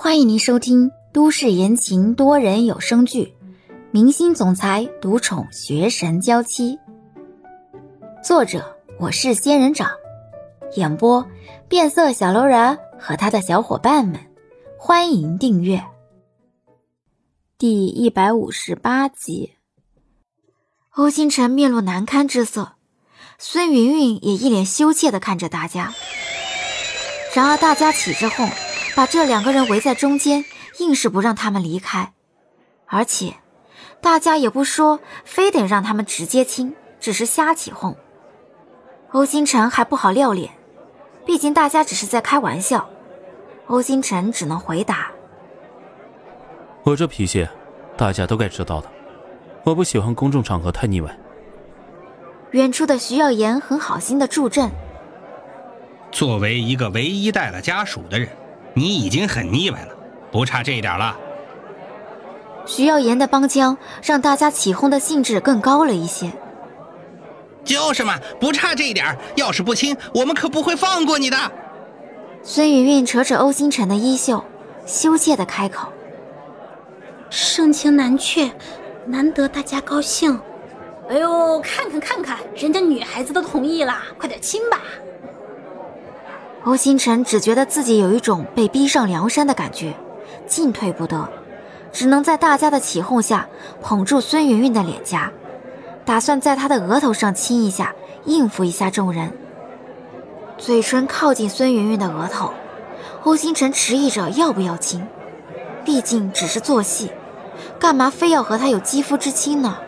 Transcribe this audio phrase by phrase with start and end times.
[0.00, 3.34] 欢迎您收听都市言情多人有声剧
[3.90, 6.76] 《明星总裁独宠学神娇妻》，
[8.22, 9.90] 作者我是仙人掌，
[10.76, 11.26] 演播
[11.68, 14.20] 变色小楼人和他的小伙伴们。
[14.78, 15.84] 欢迎订阅
[17.58, 19.54] 第一百五十八集。
[20.90, 22.74] 欧星辰面露难堪之色，
[23.36, 25.92] 孙云云也一脸羞怯的看着大家。
[27.34, 28.48] 然而大家起着哄。
[28.98, 30.44] 把这两个人围在中间，
[30.78, 32.14] 硬是不让他们离开，
[32.84, 33.34] 而且
[34.00, 37.96] 大家也不说，非得让他们直接亲，只是瞎起哄。
[39.12, 40.50] 欧星辰还不好撂脸，
[41.24, 42.90] 毕竟大家只是在开玩笑。
[43.68, 45.12] 欧星辰只能回答
[46.82, 47.46] ：“我这脾气，
[47.96, 48.90] 大家都该知道的。
[49.62, 51.18] 我不喜欢公众场合太腻歪。”
[52.50, 54.68] 远处的徐耀言很好心的助阵
[56.10, 58.28] ：“作为一个唯一带了家属的人。”
[58.74, 59.94] 你已经很腻歪了，
[60.30, 61.16] 不差这一点了。
[62.66, 66.30] 徐耀言的帮腔让大家起哄的兴致更高了一些。
[67.64, 69.16] 就是嘛，不差这一点。
[69.36, 71.36] 要是不亲，我们可不会放过你的。
[72.42, 74.44] 孙云云扯扯欧星辰的衣袖，
[74.86, 75.88] 羞怯的开口
[77.28, 78.50] ：“盛情难却，
[79.06, 80.40] 难得大家高兴。
[81.10, 84.80] 哎呦，看看看看，人家女孩子都同意了，快点亲吧。”
[86.68, 89.94] 欧星辰只觉得自己有一种被逼上梁山的感觉，
[90.46, 91.26] 进退不得，
[91.90, 93.48] 只能在大家的起哄下
[93.80, 95.32] 捧住孙云云的脸颊，
[96.04, 97.94] 打算在她的额头上亲一下，
[98.26, 99.32] 应付一下众人。
[100.58, 102.52] 嘴唇靠近孙云云的额头，
[103.22, 105.08] 欧星辰迟疑着要不要亲，
[105.86, 107.10] 毕竟只是做戏，
[107.78, 109.78] 干嘛非要和她有肌肤之亲呢？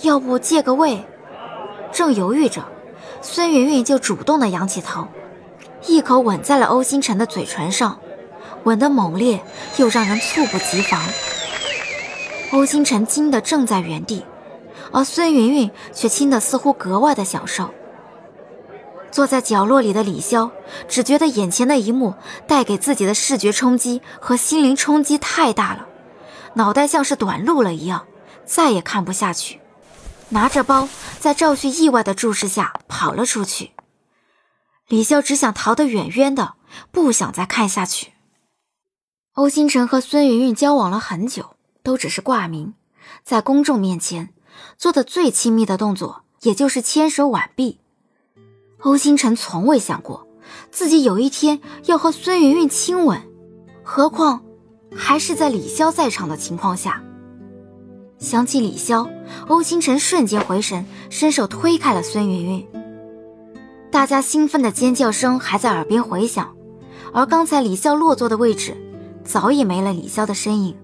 [0.00, 1.04] 要不借个位？
[1.92, 2.64] 正犹豫着，
[3.20, 5.06] 孙云云就主动的仰起头。
[5.86, 7.98] 一口吻在了欧星辰的嘴唇上，
[8.64, 9.42] 吻得猛烈
[9.76, 11.02] 又让人猝不及防。
[12.52, 14.24] 欧星辰惊得正在原地，
[14.92, 17.70] 而孙云云却亲得似乎格外的享受。
[19.10, 20.50] 坐在角落里的李潇
[20.88, 22.14] 只觉得眼前的一幕
[22.48, 25.86] 带给自己的视觉冲击和心灵冲击太大了，
[26.54, 28.06] 脑袋像是短路了一样，
[28.44, 29.60] 再也看不下去，
[30.30, 30.88] 拿着包
[31.20, 33.73] 在赵旭意外的注视下跑了出去。
[34.88, 36.54] 李潇只想逃得远远的，
[36.90, 38.12] 不想再看下去。
[39.32, 42.74] 欧星辰和孙云云交往了很久，都只是挂名，
[43.22, 44.34] 在公众面前
[44.76, 47.80] 做的最亲密的动作，也就是牵手挽臂。
[48.80, 50.28] 欧星辰从未想过
[50.70, 53.26] 自己有一天要和孙云云亲吻，
[53.82, 54.44] 何况
[54.94, 57.02] 还是在李潇在场的情况下。
[58.18, 59.10] 想起李潇，
[59.48, 62.83] 欧星辰瞬间回神，伸手推开了孙云云。
[63.94, 66.52] 大家兴奋的尖叫声还在耳边回响，
[67.12, 68.76] 而刚才李潇落座的位置
[69.24, 70.76] 早已没了李潇的身影。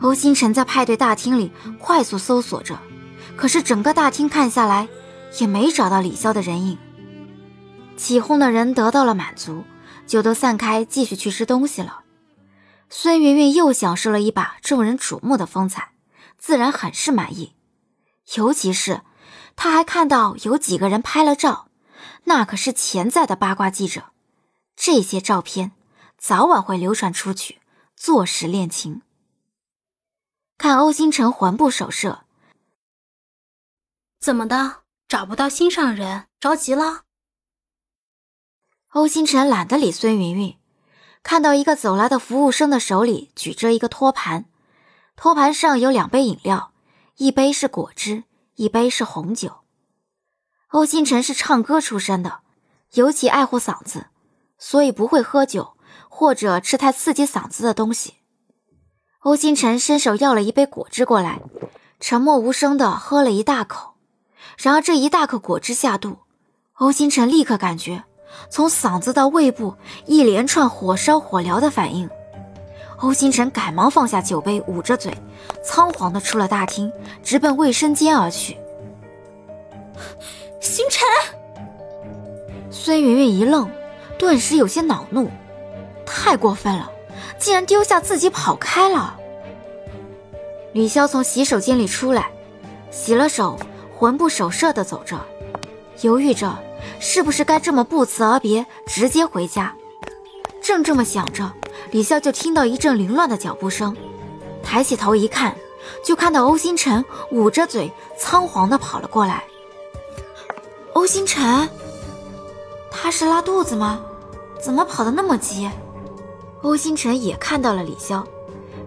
[0.00, 2.78] 欧星辰在派对大厅里快速搜索着，
[3.34, 4.86] 可是整个大厅看下来
[5.40, 6.78] 也没找到李潇的人影。
[7.96, 9.64] 起哄的人得到了满足，
[10.06, 12.02] 就都散开继续去吃东西了。
[12.88, 15.88] 孙云云又享受了一把众人瞩目的风采，
[16.38, 17.54] 自然很是满意，
[18.36, 19.00] 尤其是。
[19.56, 21.68] 他还看到有几个人拍了照，
[22.24, 24.10] 那可是潜在的八卦记者。
[24.76, 25.72] 这些照片
[26.18, 27.60] 早晚会流传出去，
[27.96, 29.02] 坐实恋情。
[30.58, 32.24] 看欧星辰魂不守舍，
[34.20, 34.82] 怎么的？
[35.06, 37.02] 找不到心上人，着急了？
[38.88, 40.56] 欧星辰懒得理孙云云，
[41.22, 44.46] 看到一个走来的服务生的手里举着一个托盘，
[45.14, 46.72] 托盘上有两杯饮料，
[47.16, 48.24] 一杯是果汁。
[48.56, 49.56] 一杯是红酒。
[50.68, 52.38] 欧星辰是唱歌出身的，
[52.94, 54.06] 尤其爱护嗓子，
[54.58, 55.74] 所以不会喝酒
[56.08, 58.14] 或者吃太刺激嗓子的东西。
[59.20, 61.40] 欧星辰伸手要了一杯果汁过来，
[61.98, 63.94] 沉默无声的喝了一大口。
[64.58, 66.18] 然而这一大口果汁下肚，
[66.74, 68.04] 欧星辰立刻感觉
[68.50, 69.76] 从嗓子到胃部
[70.06, 72.08] 一连串火烧火燎的反应。
[73.00, 75.12] 欧星辰赶忙放下酒杯，捂着嘴，
[75.62, 76.90] 仓皇的出了大厅，
[77.22, 78.56] 直奔卫生间而去。
[80.60, 81.06] 星辰，
[82.70, 83.70] 孙云云一愣，
[84.18, 85.30] 顿时有些恼怒，
[86.06, 86.90] 太过分了，
[87.38, 89.18] 竟然丢下自己跑开了。
[90.72, 92.30] 李潇从洗手间里出来，
[92.90, 93.58] 洗了手，
[93.94, 95.20] 魂不守舍的走着，
[96.00, 96.56] 犹豫着
[96.98, 99.74] 是不是该这么不辞而别，直接回家。
[100.62, 101.52] 正这么想着。
[101.90, 103.96] 李潇就听到一阵凌乱的脚步声，
[104.62, 105.56] 抬起头一看，
[106.04, 109.44] 就看到欧星辰捂着嘴，仓皇的跑了过来。
[110.94, 111.68] 欧星辰，
[112.90, 114.00] 他是拉肚子吗？
[114.60, 115.70] 怎么跑得那么急？
[116.62, 118.24] 欧星辰也看到了李潇，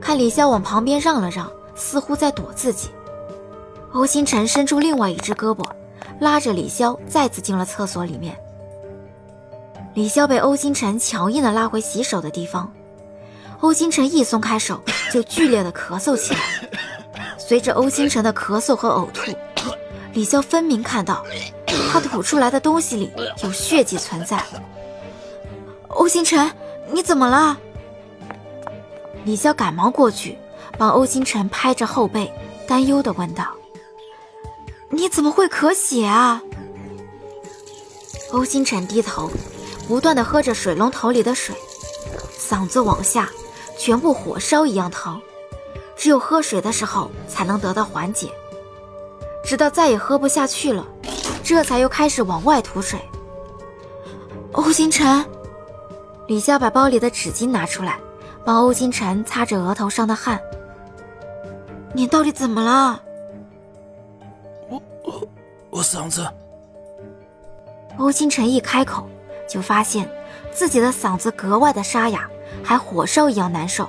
[0.00, 2.88] 看李潇往旁边让了让，似乎在躲自己。
[3.92, 5.64] 欧星辰伸出另外一只胳膊，
[6.20, 8.36] 拉着李潇再次进了厕所里面。
[9.94, 12.72] 李潇被欧星辰强硬的拉回洗手的地方，
[13.60, 14.80] 欧星辰一松开手，
[15.12, 16.40] 就剧烈的咳嗽起来。
[17.38, 19.32] 随着欧星辰的咳嗽和呕吐，
[20.12, 21.24] 李潇分明看到
[21.90, 23.10] 他吐出来的东西里
[23.42, 24.42] 有血迹存在。
[25.88, 26.50] 欧星辰，
[26.90, 27.56] 你怎么了？
[29.24, 30.38] 李潇赶忙过去，
[30.76, 32.32] 帮欧星辰拍着后背，
[32.66, 33.46] 担忧的问道
[34.90, 36.42] ：“你怎么会咳血啊？”
[38.32, 39.30] 欧星辰低头。
[39.88, 41.54] 不断的喝着水龙头里的水，
[42.36, 43.30] 嗓子往下，
[43.76, 45.20] 全部火烧一样疼，
[45.96, 48.30] 只有喝水的时候才能得到缓解。
[49.44, 50.86] 直到再也喝不下去了，
[51.42, 52.98] 这才又开始往外吐水。
[54.52, 55.24] 欧星辰，
[56.26, 57.98] 李潇把包里的纸巾拿出来，
[58.44, 60.40] 帮欧星辰擦着额头上的汗。
[61.92, 63.00] 你到底怎么了？
[64.68, 65.28] 我我
[65.70, 66.26] 我嗓子。
[67.98, 69.08] 欧星辰一开口。
[69.48, 70.10] 就发现
[70.50, 72.28] 自己的嗓子格外的沙哑，
[72.62, 73.88] 还火烧一样难受。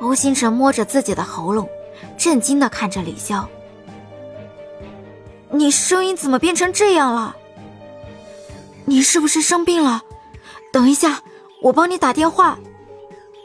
[0.00, 1.68] 欧星辰摸着自己的喉咙，
[2.18, 3.44] 震惊的看着李潇
[5.50, 7.36] ：“你声音怎么变成这样了？
[8.84, 10.02] 你是不是生病了？
[10.72, 11.22] 等一下，
[11.62, 12.58] 我帮你打电话。”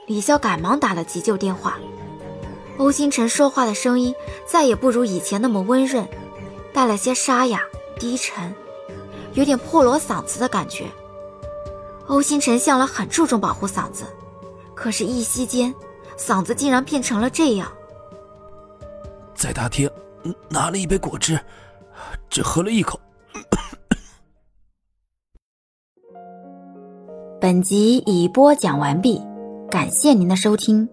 [0.07, 1.79] 李潇赶忙打了急救电话。
[2.77, 4.13] 欧星辰说话的声音
[4.45, 6.05] 再也不如以前那么温润，
[6.73, 7.61] 带了些沙哑
[7.97, 8.53] 低沉。
[9.33, 10.87] 有点破锣嗓子的感觉。
[12.07, 14.03] 欧星辰向来很注重保护嗓子，
[14.75, 15.74] 可是，一息间，
[16.18, 17.71] 嗓子竟然变成了这样。
[19.33, 19.89] 在大厅
[20.50, 21.39] 拿了一杯果汁，
[22.30, 23.00] 只喝了一口。
[27.39, 29.19] 本集已播讲完毕，
[29.69, 30.88] 感谢您的收听。